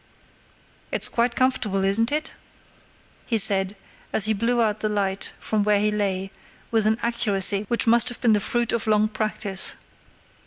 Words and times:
"It's 0.91 1.07
quite 1.07 1.35
comfortable, 1.35 1.83
isn't 1.83 2.11
it?" 2.11 2.33
he 3.27 3.37
said, 3.37 3.75
as 4.11 4.25
he 4.25 4.33
blew 4.33 4.59
out 4.59 4.79
the 4.79 4.89
light 4.89 5.31
from 5.39 5.61
where 5.61 5.79
he 5.79 5.91
lay, 5.91 6.31
with 6.71 6.87
an 6.87 6.97
accuracy 7.03 7.65
which 7.67 7.85
must 7.85 8.09
have 8.09 8.19
been 8.19 8.33
the 8.33 8.39
fruit 8.39 8.71
of 8.71 8.87
long 8.87 9.07
practice. 9.07 9.75